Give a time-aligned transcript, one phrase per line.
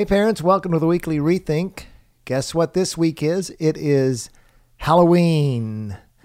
[0.00, 1.82] Hey, parents, welcome to the weekly rethink.
[2.24, 3.54] Guess what this week is?
[3.58, 4.30] It is
[4.78, 5.94] Halloween.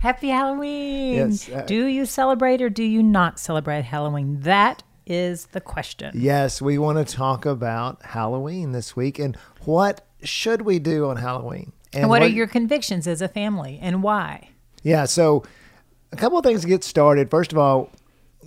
[0.00, 1.14] Happy Halloween!
[1.14, 4.40] Yes, uh, do you celebrate or do you not celebrate Halloween?
[4.40, 6.12] That is the question.
[6.14, 11.16] Yes, we want to talk about Halloween this week and what should we do on
[11.16, 11.72] Halloween?
[11.94, 14.50] And, what, are your convictions as a family and why?
[14.82, 15.42] Yeah, so
[16.12, 17.30] a couple of things to get started.
[17.30, 17.90] First of all,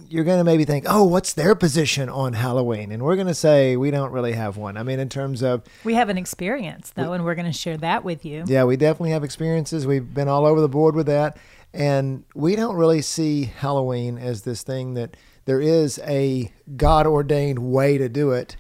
[0.10, 2.92] you're going to maybe think, oh, what's their position on Halloween?
[2.92, 4.78] And we're going to say we don't really have one.
[4.78, 5.64] I mean, in terms of.
[5.84, 8.44] We have an experience, though, and we're going to share that with you.
[8.48, 9.88] Yeah, we definitely have experiences.
[9.88, 11.38] We've been all over the board with that.
[11.74, 17.60] And we don't really see Halloween as this thing that there is a God ordained
[17.60, 18.56] way to do it.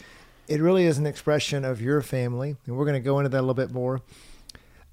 [0.47, 2.55] It really is an expression of your family.
[2.65, 4.01] And we're going to go into that a little bit more.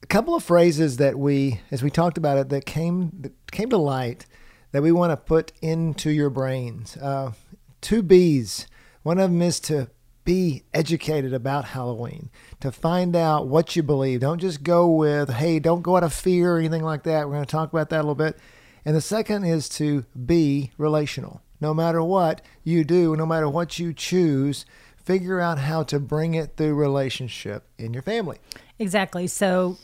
[0.02, 3.70] A couple of phrases that we, as we talked about it, that came, that came
[3.70, 4.26] to light
[4.72, 6.97] that we want to put into your brains.
[6.97, 7.33] Uh,
[7.80, 8.66] two B's.
[9.02, 9.88] One of them is to
[10.25, 12.28] be educated about Halloween,
[12.60, 14.20] to find out what you believe.
[14.20, 17.27] Don't just go with, hey, don't go out of fear or anything like that.
[17.27, 18.38] We're going to talk about that a little bit.
[18.84, 21.41] And the second is to be relational.
[21.60, 24.66] No matter what you do, no matter what you choose,
[25.03, 28.38] figure out how to bring it through relationship in your family.
[28.78, 29.27] Exactly.
[29.27, 29.78] So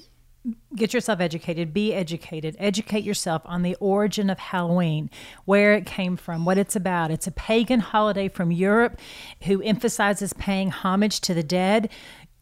[0.76, 5.10] get yourself educated, be educated, educate yourself on the origin of Halloween,
[5.44, 7.10] where it came from, what it's about.
[7.10, 8.98] It's a pagan holiday from Europe
[9.44, 11.90] who emphasizes paying homage to the dead.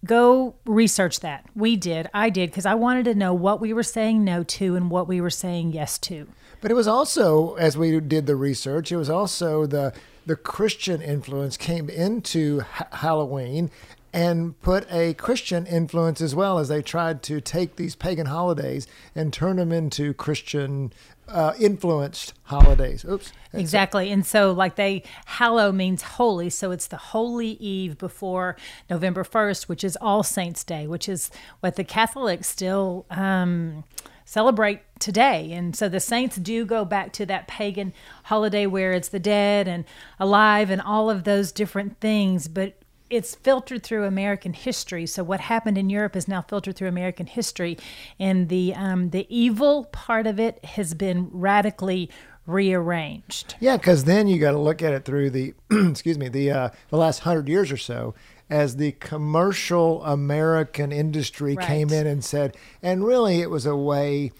[0.04, 1.44] Go research that.
[1.54, 2.08] We did.
[2.12, 5.06] I did because I wanted to know what we were saying no to and what
[5.06, 6.26] we were saying yes to.
[6.60, 9.92] But it was also, as we did the research, it was also the
[10.24, 13.72] the Christian influence came into ha- Halloween
[14.12, 18.86] and put a Christian influence as well as they tried to take these pagan holidays
[19.14, 20.92] and turn them into Christian
[21.28, 23.04] uh, influenced holidays.
[23.04, 23.32] Oops.
[23.54, 24.10] Exactly.
[24.10, 26.50] And so, like, they, hallow means holy.
[26.50, 28.56] So it's the holy eve before
[28.90, 31.30] November 1st, which is All Saints' Day, which is
[31.60, 33.84] what the Catholics still um,
[34.26, 35.52] celebrate today.
[35.52, 37.92] And so the saints do go back to that pagan
[38.24, 39.84] holiday where it's the dead and
[40.20, 42.46] alive and all of those different things.
[42.48, 42.81] But
[43.12, 45.04] it's filtered through American history.
[45.06, 47.76] So what happened in Europe is now filtered through American history,
[48.18, 52.08] and the um, the evil part of it has been radically
[52.46, 53.54] rearranged.
[53.60, 56.70] Yeah, because then you got to look at it through the excuse me the uh,
[56.88, 58.14] the last hundred years or so.
[58.50, 61.66] As the commercial American industry Right.
[61.66, 64.30] came in and said, and really it was a way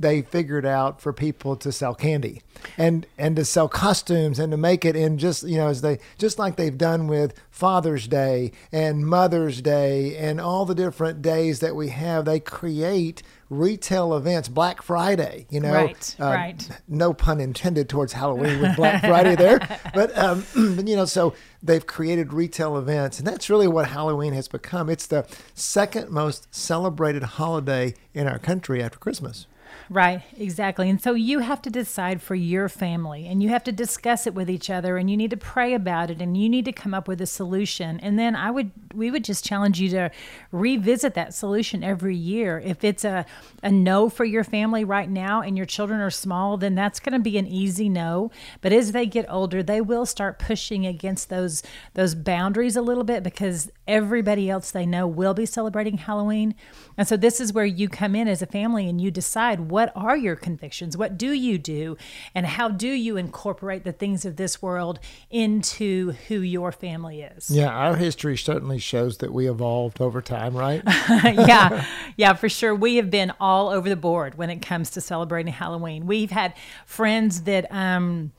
[0.00, 2.42] they figured out for people to sell candy
[2.78, 5.98] and and to sell costumes and to make it in just you know as they
[6.18, 11.60] just like they've done with Father's Day and Mother's Day and all the different days
[11.60, 16.68] that we have they create retail events Black Friday you know Right, Uh, right.
[16.88, 19.58] no pun intended towards Halloween with Black Friday there.
[19.94, 20.44] But um
[20.76, 24.88] but, you know so they've created retail events and that's really what Halloween has become.
[24.88, 29.46] It's the second most celebrated holiday in our country after Christmas
[29.88, 30.88] Right, exactly.
[30.88, 34.34] And so you have to decide for your family and you have to discuss it
[34.34, 36.94] with each other and you need to pray about it and you need to come
[36.94, 37.98] up with a solution.
[38.00, 40.10] And then I would we would just challenge you to
[40.52, 42.60] revisit that solution every year.
[42.64, 43.26] If it's a
[43.62, 47.12] a no for your family right now and your children are small, then that's going
[47.12, 48.30] to be an easy no.
[48.60, 51.62] But as they get older, they will start pushing against those
[51.94, 56.54] those boundaries a little bit because everybody else they know will be celebrating Halloween.
[56.96, 59.92] And so this is where you come in as a family and you decide what
[59.94, 60.96] are your convictions?
[60.96, 61.96] What do you do?
[62.34, 64.98] And how do you incorporate the things of this world
[65.30, 67.50] into who your family is?
[67.50, 70.82] Yeah, our history certainly shows that we evolved over time, right?
[71.24, 71.84] yeah,
[72.16, 72.74] yeah, for sure.
[72.74, 76.06] We have been all over the board when it comes to celebrating Halloween.
[76.06, 76.54] We've had
[76.86, 78.32] friends that um,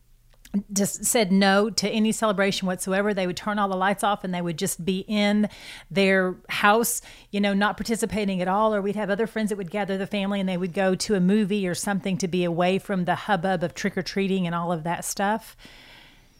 [0.74, 3.14] just said no to any celebration whatsoever.
[3.14, 5.48] They would turn all the lights off and they would just be in
[5.90, 7.02] their house,
[7.32, 8.76] you know, not participating at all.
[8.76, 11.16] Or we'd have other friends that would gather the family and they would go to
[11.16, 14.54] a movie or something to be away from the hubbub of trick or treating and
[14.54, 15.56] all of that stuff.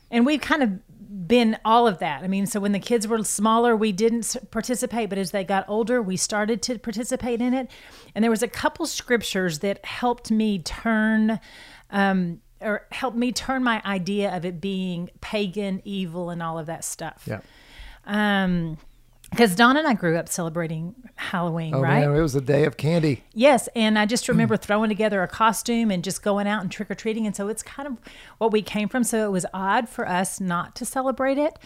[0.10, 2.24] And we've kind of been all of that.
[2.24, 5.66] I mean, so when the kids were smaller, we didn't participate, but as they got
[5.70, 7.70] older, we started to participate in it.
[8.14, 11.40] And there was a couple scriptures that helped me turn
[11.90, 16.68] um, or helped me turn my idea of it being pagan, evil, and all of
[16.68, 17.24] that stuff.
[17.28, 17.42] Yeah.
[18.06, 18.78] Um,
[19.30, 22.02] because Don and I grew up celebrating Halloween, Oh right?
[22.06, 23.24] man, it was a day of candy.
[23.34, 26.92] Yes, and I just remember throwing together a costume and just going out and trick
[26.92, 27.98] or treating, and so it's kind of
[28.40, 29.06] what we came from.
[29.06, 31.58] So it was odd for us not to celebrate it,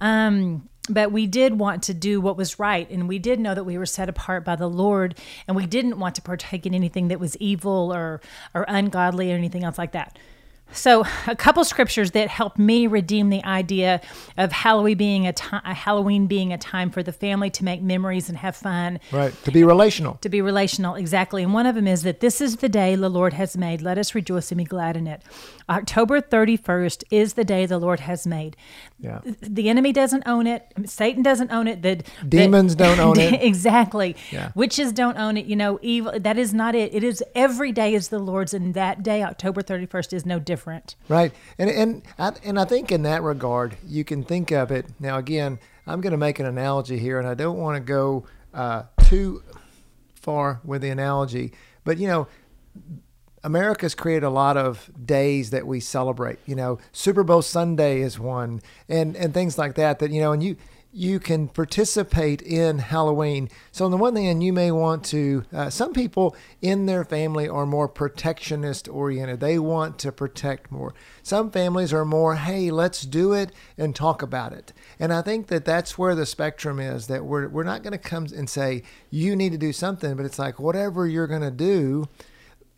[0.00, 3.62] um, but we did want to do what was right, and we did know that
[3.64, 5.16] we were set apart by the Lord,
[5.46, 8.20] and we didn't want to partake in anything that was evil or
[8.52, 10.18] or ungodly or anything else like that.
[10.74, 14.00] So, a couple scriptures that helped me redeem the idea
[14.38, 18.30] of Halloween being a time, Halloween being a time for the family to make memories
[18.30, 19.34] and have fun Right.
[19.44, 20.14] To be relational.
[20.22, 23.10] to be relational exactly and one of them is that this is the day the
[23.10, 25.22] lord has made let us rejoice and be glad in it
[25.68, 28.56] october 31st is the day the lord has made
[28.98, 29.20] Yeah.
[29.42, 33.42] the enemy doesn't own it satan doesn't own it the the- Demons don't own it.
[33.42, 34.52] exactly Yeah.
[34.54, 37.94] witches don't own it you know evil that is not it it is every day
[37.94, 40.61] is the lord's and that day october 31st is no different
[41.08, 44.86] Right, and and I, and I think in that regard, you can think of it.
[45.00, 48.24] Now, again, I'm going to make an analogy here, and I don't want to go
[48.54, 49.42] uh, too
[50.14, 51.52] far with the analogy,
[51.84, 52.28] but you know,
[53.44, 56.38] America's created a lot of days that we celebrate.
[56.46, 59.98] You know, Super Bowl Sunday is one, and and things like that.
[59.98, 60.56] That you know, and you
[60.92, 63.48] you can participate in Halloween.
[63.70, 65.44] So on the one hand, you may want to.
[65.52, 69.40] Uh, some people in their family are more protectionist oriented.
[69.40, 70.94] They want to protect more.
[71.22, 74.74] Some families are more, hey, let's do it and talk about it.
[74.98, 77.06] And I think that that's where the spectrum is.
[77.06, 80.26] That we're we're not going to come and say you need to do something, but
[80.26, 82.08] it's like whatever you're going to do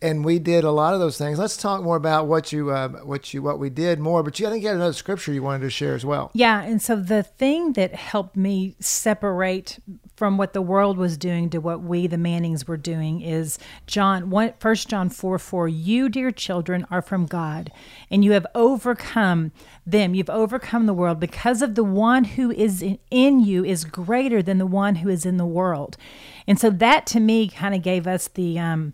[0.01, 1.39] and we did a lot of those things.
[1.39, 4.23] Let's talk more about what you uh, what you what we did more.
[4.23, 6.31] But you I think you had another scripture you wanted to share as well.
[6.33, 9.79] Yeah, and so the thing that helped me separate
[10.15, 13.57] from what the world was doing to what we, the Mannings, were doing is
[13.87, 15.67] John one First John four four.
[15.67, 17.71] You, dear children, are from God,
[18.11, 19.51] and you have overcome
[19.85, 20.13] them.
[20.13, 24.43] You've overcome the world because of the one who is in, in you is greater
[24.43, 25.97] than the one who is in the world,
[26.45, 28.59] and so that to me kind of gave us the.
[28.59, 28.93] Um,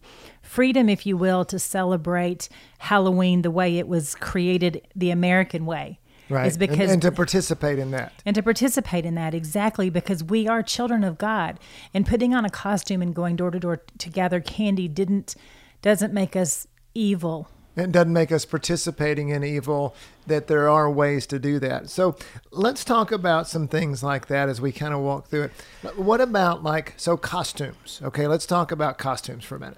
[0.51, 2.49] freedom, if you will, to celebrate
[2.79, 5.97] Halloween the way it was created, the American way.
[6.29, 6.47] Right.
[6.47, 8.13] Is because and, and to participate in that.
[8.25, 11.59] and to participate in that exactly because we are children of God
[11.93, 15.35] and putting on a costume and going door to door to gather candy didn't
[15.81, 17.49] doesn't make us evil.
[17.75, 19.95] It doesn't make us participating in evil,
[20.27, 21.89] that there are ways to do that.
[21.89, 22.17] So
[22.51, 25.51] let's talk about some things like that as we kind of walk through it.
[25.95, 28.01] What about like, so costumes?
[28.03, 29.77] Okay, let's talk about costumes for a minute.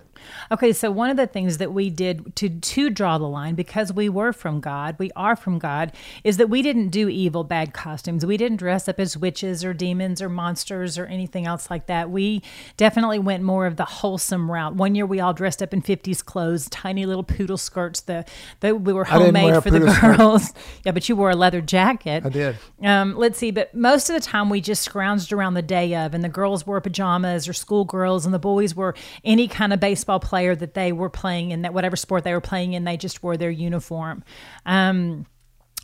[0.51, 3.91] Okay, so one of the things that we did to to draw the line because
[3.91, 5.91] we were from God, we are from God,
[6.23, 8.25] is that we didn't do evil bad costumes.
[8.25, 12.09] We didn't dress up as witches or demons or monsters or anything else like that.
[12.09, 12.41] We
[12.77, 14.75] definitely went more of the wholesome route.
[14.75, 18.25] One year we all dressed up in 50s clothes, tiny little poodle skirts, the,
[18.59, 20.17] the we were I didn't wear homemade for the poodle skirt.
[20.17, 20.53] girls.
[20.85, 22.25] yeah, but you wore a leather jacket.
[22.25, 22.57] I did.
[22.81, 26.13] Um, let's see, but most of the time we just scrounged around the day of,
[26.13, 30.12] and the girls wore pajamas or schoolgirls, and the boys were any kind of baseball
[30.19, 33.23] player that they were playing in, that whatever sport they were playing in, they just
[33.23, 34.23] wore their uniform.
[34.65, 35.25] Um,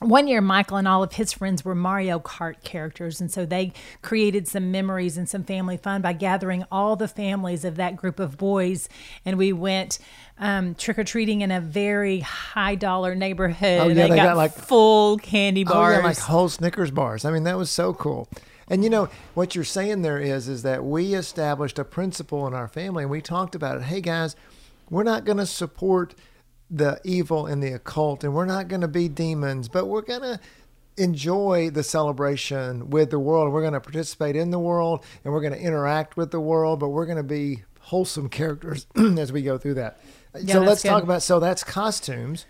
[0.01, 3.73] one year, Michael and all of his friends were Mario Kart characters, and so they
[4.01, 8.17] created some memories and some family fun by gathering all the families of that group
[8.17, 8.87] of boys,
[9.25, 9.99] and we went
[10.37, 13.79] um, trick or treating in a very high dollar neighborhood.
[13.81, 15.97] Oh, yeah, they, they got, got, like- full candy Oh bars.
[15.97, 17.25] yeah, like whole Snickers bars.
[17.25, 18.29] I mean, that was so cool.
[18.69, 22.53] And you know what you're saying there is is that we established a principle in
[22.53, 23.83] our family, and we talked about it.
[23.83, 24.35] Hey guys,
[24.89, 26.13] we're not going to support
[26.69, 30.21] the evil and the occult, and we're not going to be demons, but we're going
[30.21, 30.39] to
[30.97, 33.51] enjoy the celebration with the world.
[33.51, 36.79] We're going to participate in the world, and we're going to interact with the world,
[36.79, 38.85] but we're going to be wholesome characters
[39.17, 39.99] as we go through that.
[40.39, 41.23] Yeah, so let's talk about.
[41.23, 42.45] So that's costumes.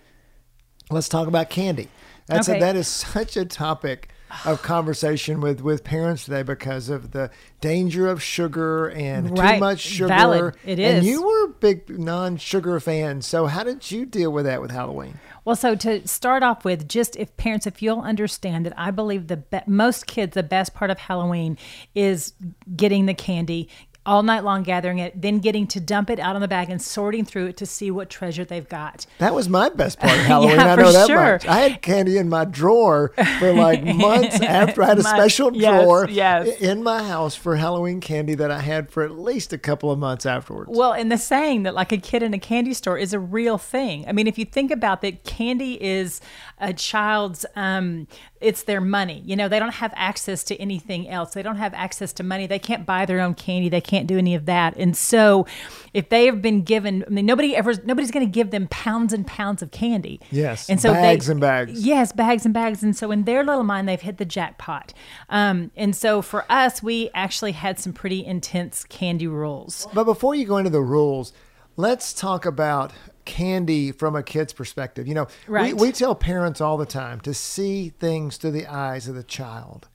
[0.92, 1.88] Let's talk about candy.
[2.26, 2.58] That's Okay.
[2.58, 4.10] a, that is such a topic
[4.46, 7.30] of conversation with with parents today because of the
[7.62, 10.08] danger of sugar and too much sugar.
[10.08, 10.56] Valid.
[10.66, 13.22] It And you were a big non-sugar fan.
[13.22, 15.20] So how did you deal with that with Halloween?
[15.46, 19.28] Well, so to start off with, just if parents, if you'll understand that I believe
[19.28, 21.58] the be- most kids, the best part of Halloween
[21.96, 22.34] is
[22.76, 23.70] getting the candy
[24.10, 26.82] all night long, gathering it, then getting to dump it out on the bag and
[26.82, 29.06] sorting through it to see what treasure they've got.
[29.20, 30.56] That was my best part of Halloween.
[30.56, 31.34] Yeah, I know that sure.
[31.34, 31.46] much.
[31.46, 35.56] I had candy in my drawer for like months after I had a My- special
[35.56, 36.60] yes, drawer yes.
[36.60, 40.00] in my house for Halloween candy that I had for at least a couple of
[40.00, 40.72] months afterwards.
[40.74, 43.60] Well, and the saying that like a kid in a candy store is a real
[43.60, 44.06] thing.
[44.08, 46.20] I mean, if you think about that, candy is
[46.60, 48.08] a child's um,
[48.42, 49.22] it's their money.
[49.26, 51.34] You know, they don't have access to anything else.
[51.34, 52.48] They don't have access to money.
[52.48, 53.70] They can't buy their own candy.
[53.70, 54.76] They can't do any of that.
[54.78, 55.46] And so,
[55.94, 59.14] if they have been given, I mean, nobody ever, nobody's going to give them pounds
[59.14, 60.20] and pounds of candy.
[60.32, 61.86] Yes, and so bags they, and bags.
[61.86, 62.84] Yes, bags and bags.
[62.84, 64.94] And so, in their little mind, they've hit the jackpot.
[65.30, 69.88] Um, and so, for us, we actually had some pretty intense candy rules.
[69.94, 71.34] But before you go into the rules,
[71.80, 72.92] let's talk about
[73.24, 75.08] candy from a kid's perspective.
[75.08, 75.74] You know, Right.
[75.74, 79.24] we, we tell parents all the time to see things through the eyes of the
[79.24, 79.88] child.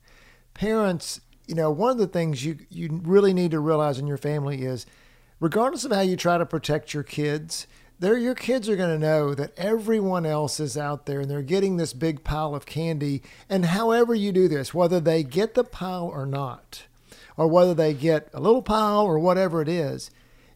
[0.55, 4.17] Parents, you know, one of the things you, you really need to realize in your
[4.17, 4.87] family is
[5.39, 7.67] regardless of how you try to protect your kids,
[7.99, 11.43] they're, your kids are going to know that everyone else is out there and they're
[11.43, 13.21] getting this big pile of candy.
[13.47, 16.85] And however you do this, whether they get the pile or not,
[17.37, 20.09] or whether they get a little pile or whatever it is,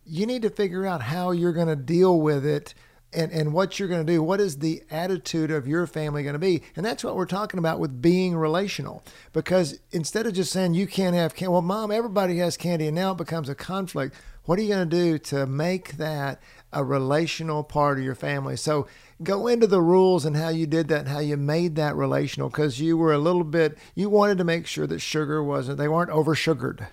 [0.09, 2.73] you need to figure out how you're going to deal with it
[3.11, 4.21] and, and what you're going to do.
[4.21, 6.63] What is the attitude of your family going to be?
[6.75, 9.03] And that's what we're talking about with being relational.
[9.33, 12.95] Because instead of just saying you can't have candy, well, mom, everybody has candy, and
[12.95, 14.15] now it becomes a conflict.
[14.45, 16.41] What are you going to do to make that
[16.73, 18.55] a relational part of your family?
[18.55, 18.87] So
[19.21, 22.49] go into the rules and how you did that and how you made that relational
[22.49, 25.87] because you were a little bit, you wanted to make sure that sugar wasn't, they
[25.87, 26.87] weren't over sugared.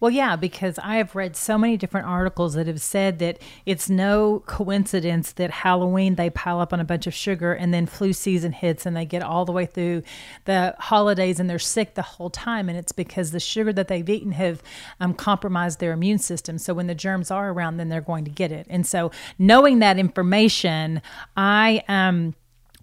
[0.00, 3.90] Well, yeah, because I have read so many different articles that have said that it's
[3.90, 8.12] no coincidence that Halloween they pile up on a bunch of sugar and then flu
[8.12, 10.04] season hits and they get all the way through
[10.44, 12.68] the holidays and they're sick the whole time.
[12.68, 14.62] And it's because the sugar that they've eaten have
[15.00, 16.58] um, compromised their immune system.
[16.58, 18.66] So when the germs are around, then they're going to get it.
[18.70, 21.02] And so knowing that information,
[21.36, 22.34] I, um,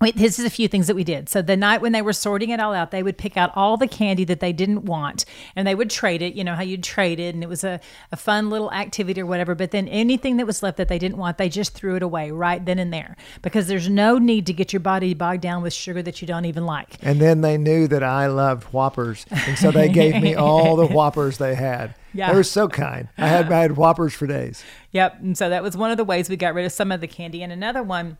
[0.05, 1.29] Wait, this is a few things that we did.
[1.29, 3.75] So the night when they were sorting it all out, they would pick out all
[3.75, 6.35] the candy that they didn't want and they would trade it.
[6.35, 7.79] You know how you'd trade it and it was a,
[8.11, 9.55] a fun little activity or whatever.
[9.55, 12.29] But then anything that was left that they didn't want, they just threw it away
[12.29, 15.73] right then and there because there's no need to get your body bogged down with
[15.73, 16.97] sugar that you don't even like.
[17.01, 20.85] And then they knew that I loved Whoppers, and so they gave me all the
[20.93, 21.95] Whoppers they had.
[22.13, 22.29] Yeah.
[22.29, 23.09] They were so kind.
[23.17, 24.63] I had I had Whoppers for days.
[24.91, 25.21] Yep.
[25.21, 27.07] And so that was one of the ways we got rid of some of the
[27.07, 27.43] candy.
[27.43, 28.17] And another one,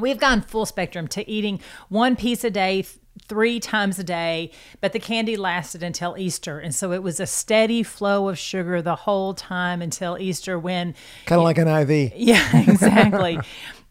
[0.00, 2.84] we've gone full spectrum to eating one piece a day
[3.26, 4.50] three times a day
[4.80, 6.58] but the candy lasted until easter.
[6.58, 10.94] And so it was a steady flow of sugar the whole time until easter when
[11.26, 12.12] Kind of like an IV.
[12.16, 13.38] yeah exactly.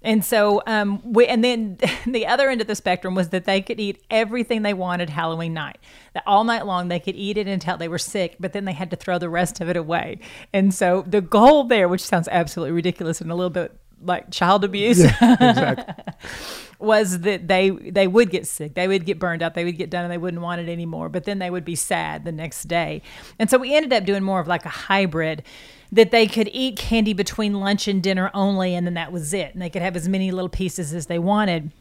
[0.01, 3.61] And so um we and then the other end of the spectrum was that they
[3.61, 5.77] could eat everything they wanted halloween night.
[6.13, 8.73] That all night long they could eat it until they were sick but then they
[8.73, 10.19] had to throw the rest of it away.
[10.53, 14.63] And so the goal there which sounds absolutely ridiculous and a little bit like child
[14.63, 15.03] abuse.
[15.03, 15.93] Exactly.
[16.79, 18.75] was that they they would get sick.
[18.75, 21.09] They would get burned out they would get done and they wouldn't want it anymore.
[21.09, 23.01] But then they would be sad the next day.
[23.39, 25.43] And so we ended up doing more of like a hybrid
[25.91, 29.53] that they could eat candy between lunch and dinner only and then that was it.
[29.53, 31.71] And they could have as many little pieces as they wanted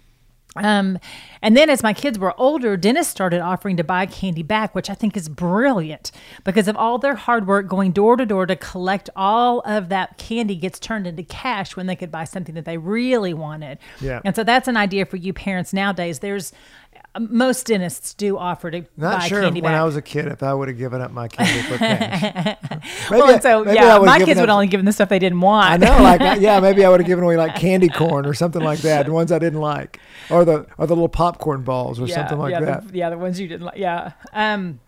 [0.57, 0.99] um,
[1.43, 4.89] and then as my kids were older, dentists started offering to buy candy back, which
[4.89, 6.11] I think is brilliant
[6.45, 10.19] because of all their hard work going door to door to collect all of that
[10.19, 13.79] candy gets turned into cash when they could buy something that they really wanted.
[14.01, 14.21] Yeah.
[14.25, 16.21] And so that's an idea for you parents nowadays.
[16.21, 16.53] There's
[17.21, 19.81] most dentists do offer to Not buy sure candy when back.
[19.81, 23.11] I was a kid if I would have given up my candy for cash.
[23.11, 25.71] well, so yeah, my kids would up- only give them the stuff they didn't want.
[25.71, 28.63] I know, like yeah, maybe I would have given away like candy corn or something
[28.63, 32.09] like that, the ones I didn't like, or the or the little popcorn balls or
[32.09, 32.89] something like yeah, that.
[32.89, 33.79] The, yeah, the ones you didn't like.
[33.79, 34.13] Yeah.
[34.33, 34.81] Um,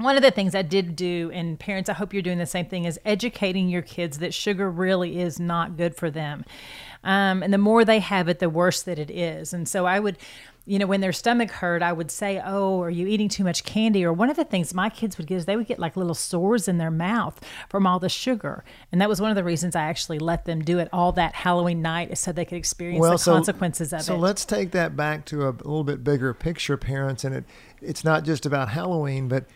[0.00, 2.64] one of the things I did do, and parents, I hope you're doing the same
[2.64, 6.46] thing, is educating your kids that sugar really is not good for them.
[7.04, 9.52] Um, and the more they have it, the worse that it is.
[9.52, 10.16] And so I would,
[10.70, 13.64] you know, when their stomach hurt, I would say, Oh, are you eating too much
[13.64, 14.04] candy?
[14.04, 16.14] Or one of the things my kids would get is they would get like little
[16.14, 18.62] sores in their mouth from all the sugar.
[18.92, 21.34] And that was one of the reasons I actually let them do it all that
[21.34, 24.16] Halloween night is so they could experience the so- consequences of so it.
[24.16, 27.44] So let's take that back to a little bit bigger picture, parents, and it
[27.82, 29.46] it's not just about Halloween, but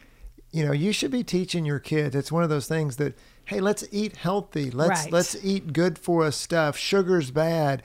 [0.50, 2.16] you know, you should be teaching your kids.
[2.16, 4.68] It's one of those things that hey, let's eat healthy.
[4.68, 5.12] Let's Right.
[5.12, 6.76] let's eat good for us stuff.
[6.76, 7.84] Sugar's bad.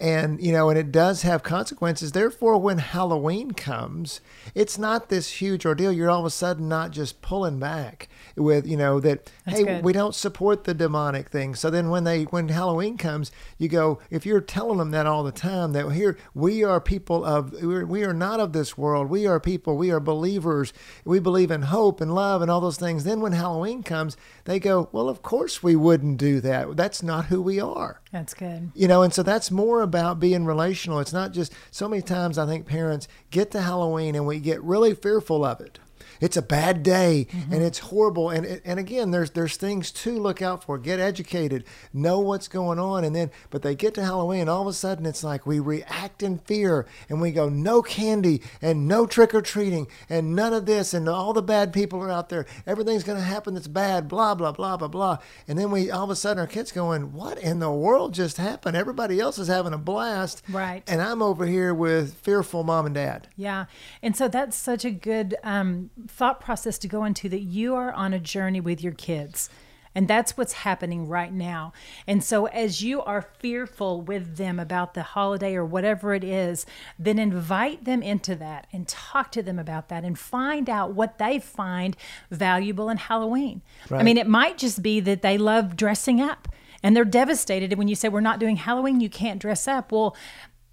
[0.00, 2.12] And you know, and it does have consequences.
[2.12, 4.20] Therefore, when Halloween comes,
[4.54, 5.92] it's not this huge ordeal.
[5.92, 9.64] You're all of a sudden not just pulling back with, you know, that That's hey,
[9.64, 9.84] good.
[9.84, 11.54] we don't support the demonic thing.
[11.54, 15.24] So then when they when Halloween comes, you go if you're telling them that all
[15.24, 19.10] the time that here we are people of we're, we are not of this world.
[19.10, 19.76] We are people.
[19.76, 20.72] We are believers.
[21.04, 23.04] We believe in hope and love and all those things.
[23.04, 26.76] Then when Halloween comes, they go, well, of course we wouldn't do that.
[26.76, 28.00] That's not who we are.
[28.12, 28.70] That's good.
[28.74, 31.00] You know, and so that's more about being relational.
[31.00, 34.62] It's not just so many times I think parents get to Halloween and we get
[34.62, 35.78] really fearful of it.
[36.20, 37.52] It's a bad day mm-hmm.
[37.52, 38.30] and it's horrible.
[38.30, 40.78] And and again, there's there's things to look out for.
[40.78, 44.62] Get educated, know what's going on, and then but they get to Halloween, and all
[44.62, 48.88] of a sudden it's like we react in fear and we go no candy and
[48.88, 52.28] no trick or treating and none of this and all the bad people are out
[52.28, 52.46] there.
[52.66, 54.08] Everything's going to happen that's bad.
[54.08, 55.18] Blah blah blah blah blah.
[55.46, 58.36] And then we all of a sudden our kids going, what in the world just
[58.36, 58.76] happened?
[58.76, 60.82] Everybody else is having a blast, right?
[60.86, 63.28] And I'm over here with fearful mom and dad.
[63.36, 63.66] Yeah,
[64.02, 67.92] and so that's such a good um, thought process to go into that you are
[67.92, 69.50] on a journey with your kids.
[69.94, 71.72] And that's what's happening right now.
[72.06, 76.66] And so, as you are fearful with them about the holiday or whatever it is,
[76.98, 81.18] then invite them into that and talk to them about that and find out what
[81.18, 81.96] they find
[82.30, 83.62] valuable in Halloween.
[83.88, 84.00] Right.
[84.00, 86.48] I mean, it might just be that they love dressing up
[86.82, 89.90] and they're devastated when you say we're not doing Halloween, you can't dress up.
[89.90, 90.16] Well,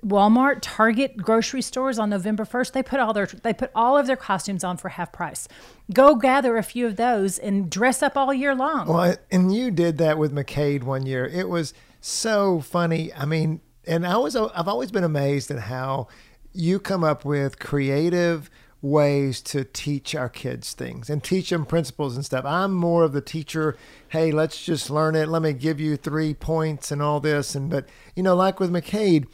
[0.03, 4.07] Walmart, Target, grocery stores on November 1st, they put all their they put all of
[4.07, 5.47] their costumes on for half price.
[5.93, 8.87] Go gather a few of those and dress up all year long.
[8.87, 11.25] Well, and you did that with McCade one year.
[11.25, 13.13] It was so funny.
[13.13, 16.07] I mean, and I was I've always been amazed at how
[16.53, 18.49] you come up with creative
[18.81, 22.45] ways to teach our kids things and teach them principles and stuff.
[22.45, 23.75] I'm more of the teacher,
[24.09, 25.27] hey, let's just learn it.
[25.27, 28.71] Let me give you 3 points and all this and but you know, like with
[28.71, 29.25] McCade,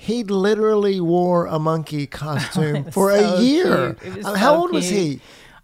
[0.00, 3.96] he literally wore a monkey costume for so a year.
[4.22, 4.74] How so old cute.
[4.76, 5.20] was he?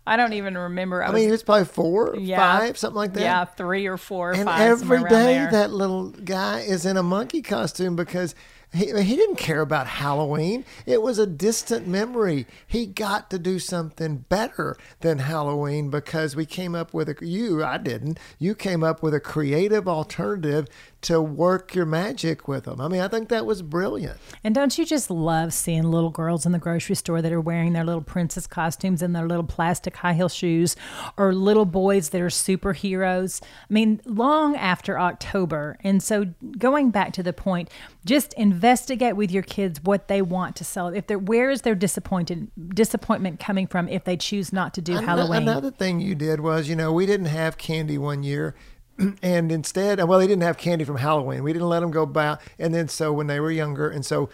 [0.06, 1.02] I don't even remember.
[1.02, 3.22] I, I was, mean, he was probably four, yeah, five, something like that.
[3.22, 4.32] Yeah, three or four.
[4.32, 8.34] Or and five, every day that little guy is in a monkey costume because
[8.72, 10.64] he, he didn't care about Halloween.
[10.84, 12.46] It was a distant memory.
[12.66, 17.64] He got to do something better than Halloween because we came up with a you
[17.64, 18.18] I didn't.
[18.38, 20.68] You came up with a creative alternative
[21.02, 22.80] to work your magic with them.
[22.80, 24.18] I mean, I think that was brilliant.
[24.42, 27.74] And don't you just love seeing little girls in the grocery store that are wearing
[27.74, 30.74] their little princess costumes and their little plastic high heel shoes,
[31.16, 33.40] or little boys that are superheroes?
[33.42, 35.76] I mean, long after October.
[35.84, 36.26] And so,
[36.58, 37.70] going back to the point,
[38.06, 40.88] just investigate with your kids what they want to sell.
[40.88, 44.92] If they're where is their disappointed disappointment coming from if they choose not to do
[44.92, 45.42] another, Halloween?
[45.42, 48.54] Another thing you did was, you know, we didn't have candy one year
[49.22, 51.42] and instead, well, they didn't have candy from Halloween.
[51.42, 52.38] We didn't let them go buy.
[52.58, 54.30] And then so when they were younger, and so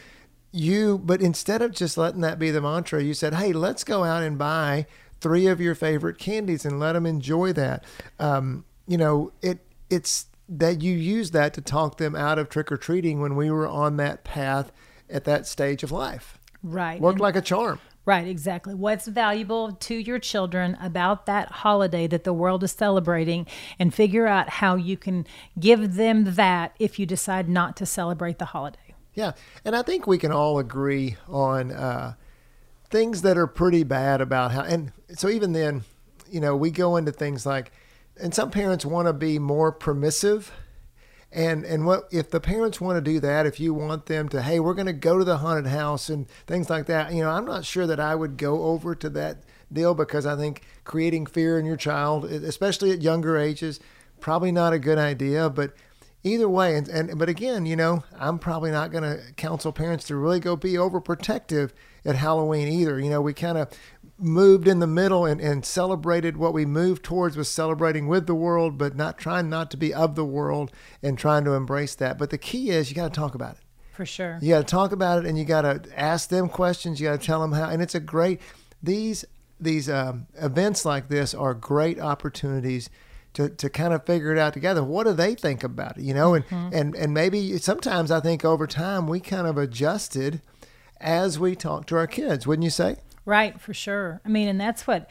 [0.52, 4.04] you, but instead of just letting that be the mantra, you said, hey, let's go
[4.04, 4.86] out and buy
[5.20, 7.84] three of your favorite candies and let them enjoy that.
[8.18, 10.26] Um, you know, it it's
[10.58, 13.66] that you use that to talk them out of trick or treating when we were
[13.66, 14.70] on that path
[15.08, 16.38] at that stage of life.
[16.62, 17.00] Right.
[17.00, 17.80] Worked like a charm.
[18.04, 18.74] Right, exactly.
[18.74, 23.46] What's valuable to your children about that holiday that the world is celebrating,
[23.78, 25.24] and figure out how you can
[25.58, 28.94] give them that if you decide not to celebrate the holiday.
[29.14, 29.32] Yeah,
[29.64, 32.14] and I think we can all agree on uh,
[32.90, 35.84] things that are pretty bad about how, and so even then,
[36.28, 37.70] you know, we go into things like,
[38.20, 40.52] and some parents want to be more permissive
[41.32, 43.46] and and what if the parents want to do that?
[43.46, 46.28] If you want them to, hey, we're going to go to the haunted house and
[46.46, 47.12] things like that.
[47.12, 49.38] You know, I'm not sure that I would go over to that
[49.72, 53.80] deal because I think creating fear in your child, especially at younger ages,
[54.20, 55.48] probably not a good idea.
[55.48, 55.72] But
[56.22, 60.04] either way, and, and but again, you know, I'm probably not going to counsel parents
[60.08, 61.70] to really go be overprotective
[62.04, 63.00] at Halloween either.
[63.00, 63.68] You know, we kind of
[64.22, 68.34] moved in the middle and, and celebrated what we moved towards was celebrating with the
[68.34, 70.70] world, but not trying not to be of the world
[71.02, 72.18] and trying to embrace that.
[72.18, 73.62] But the key is you got to talk about it.
[73.94, 74.38] For sure.
[74.40, 77.00] You got to talk about it and you got to ask them questions.
[77.00, 77.68] You got to tell them how.
[77.68, 78.40] And it's a great,
[78.82, 79.24] these,
[79.60, 82.88] these um, events like this are great opportunities
[83.34, 84.82] to, to kind of figure it out together.
[84.82, 86.04] What do they think about it?
[86.04, 86.74] You know, and, mm-hmm.
[86.74, 90.40] and, and maybe sometimes I think over time we kind of adjusted
[91.00, 92.96] as we talk to our kids, wouldn't you say?
[93.24, 94.20] Right, for sure.
[94.24, 95.08] I mean, and that's what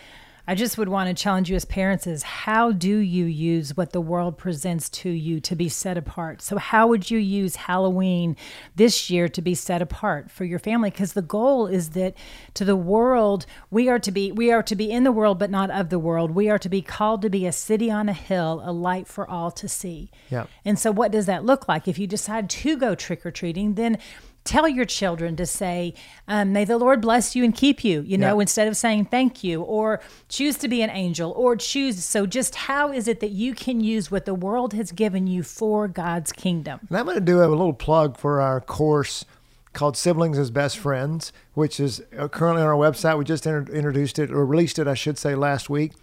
[0.47, 3.91] I just would want to challenge you as parents is how do you use what
[3.91, 6.41] the world presents to you to be set apart?
[6.41, 8.35] So how would you use Halloween
[8.75, 10.89] this year to be set apart for your family?
[10.89, 12.15] Because the goal is that
[12.55, 15.51] to the world we are to be we are to be in the world but
[15.51, 16.31] not of the world.
[16.31, 19.29] We are to be called to be a city on a hill, a light for
[19.29, 20.09] all to see.
[20.29, 20.47] Yeah.
[20.65, 21.87] And so what does that look like?
[21.87, 23.99] If you decide to go trick or treating, then
[24.43, 25.93] tell your children to say,
[26.27, 28.41] um, May the Lord bless you and keep you, you know, yeah.
[28.41, 32.03] instead of saying thank you or choose to be an angel or choose.
[32.03, 35.43] So, just how is it that you can use what the world has given you
[35.43, 36.79] for God's kingdom?
[36.89, 39.25] And I'm going to do a little plug for our course
[39.73, 43.17] called Siblings as Best Friends, which is uh, currently on our website.
[43.17, 45.93] We just inter- introduced it or released it, I should say, last week.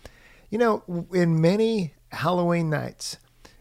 [0.50, 3.18] You know, in many Halloween nights,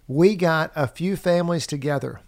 [0.08, 2.22] we got a few families together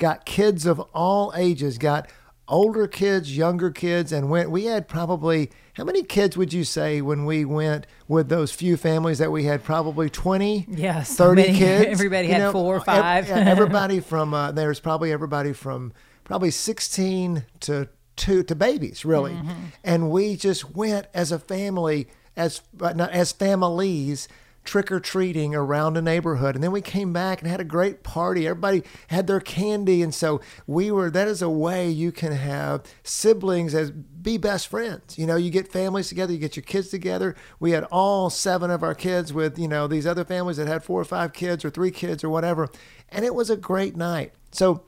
[0.00, 2.10] got kids of all ages, got
[2.48, 4.50] older kids, younger kids, and went.
[4.50, 8.76] We had probably how many kids would you say when we went with those few
[8.76, 9.62] families that we had?
[9.62, 10.66] Probably twenty.
[10.68, 11.86] Yes, 30 many- kids.
[11.92, 13.30] everybody You had know, four or five.
[13.30, 15.92] everybody from uh, there's probably everybody from
[16.24, 19.52] probably sixteen to two to babies really, Mm-hmm.
[19.84, 24.26] and we just went as a family as not as families
[24.70, 26.54] trick or treating around a neighborhood.
[26.54, 28.46] And then we came back and had a great party.
[28.46, 30.00] Everybody had their candy.
[30.00, 34.68] And so we were, that is a way you can have siblings as be best
[34.68, 35.18] friends.
[35.18, 37.34] You know, you get families together, you get your kids together.
[37.58, 40.84] We had all seven of our kids with, you know, these other families that had
[40.84, 42.68] four or five kids or three kids or whatever.
[43.08, 44.34] And it was a great night.
[44.52, 44.84] So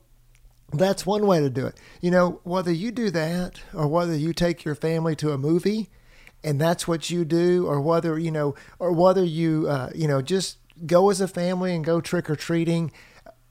[0.73, 1.77] that's one way to do it.
[2.01, 5.91] You know, whether you do that or whether you take your family to a movie
[6.45, 10.21] and that's what you do, or whether, you know, or whether you, uh, you know,
[10.23, 12.91] just go as a family and go trick or treating,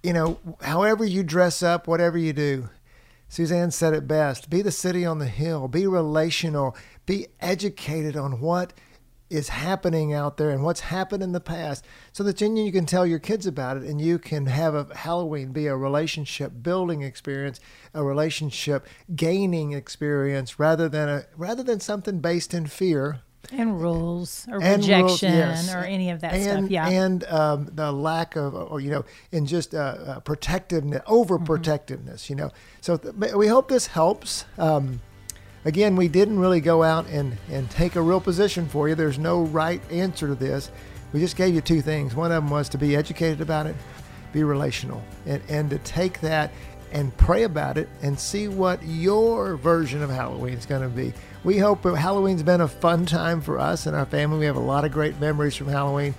[0.03, 2.69] you know, however you dress up, whatever you do.
[3.29, 6.75] Suzanne said it best be the city on the hill, be relational,
[7.05, 8.73] be educated on what
[9.31, 12.85] is happening out there and what's happened in the past so that then you can
[12.85, 17.01] tell your kids about it and you can have a Halloween be a relationship building
[17.01, 17.59] experience,
[17.93, 24.45] a relationship gaining experience rather than a rather than something based in fear and rules
[24.49, 25.73] or and rejection rules, yes.
[25.73, 26.71] or any of that and, stuff.
[26.71, 26.89] Yeah.
[26.89, 32.29] and um, the lack of, or you know, in just uh, uh, protectiveness, overprotectiveness.
[32.29, 34.45] You know, so th- we hope this helps.
[34.57, 35.01] Um,
[35.65, 38.95] again, we didn't really go out and and take a real position for you.
[38.95, 40.71] There's no right answer to this.
[41.13, 42.15] We just gave you two things.
[42.15, 43.75] One of them was to be educated about it,
[44.33, 46.51] be relational, and and to take that
[46.91, 51.13] and pray about it and see what your version of Halloween is going to be.
[51.43, 54.39] We hope Halloween's been a fun time for us and our family.
[54.39, 56.13] We have a lot of great memories from Halloween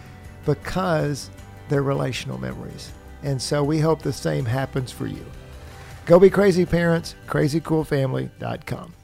[0.46, 1.30] because
[1.68, 2.90] they're relational memories.
[3.22, 5.24] And so we hope the same happens for you.
[6.06, 9.01] Go be crazy parents, crazycoolfamily.com.